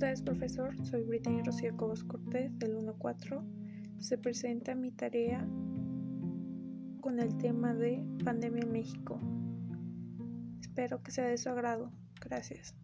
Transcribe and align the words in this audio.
tardes, 0.00 0.22
profesor. 0.22 0.74
Soy 0.86 1.02
Brittany 1.02 1.42
Rocío 1.44 1.76
Cobos 1.76 2.04
Cortés 2.04 2.58
del 2.58 2.74
1.4. 2.74 3.44
Se 3.98 4.16
presenta 4.16 4.74
mi 4.74 4.92
tarea 4.92 5.46
con 7.02 7.20
el 7.20 7.36
tema 7.36 7.74
de 7.74 8.02
pandemia 8.24 8.62
en 8.62 8.72
México. 8.72 9.20
Espero 10.62 11.02
que 11.02 11.10
sea 11.10 11.26
de 11.26 11.36
su 11.36 11.50
agrado. 11.50 11.92
Gracias. 12.18 12.74